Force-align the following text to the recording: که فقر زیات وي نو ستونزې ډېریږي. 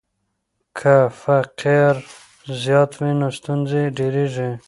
که 0.77 0.95
فقر 1.21 1.95
زیات 2.61 2.91
وي 2.99 3.11
نو 3.19 3.27
ستونزې 3.37 3.83
ډېریږي. 3.97 4.51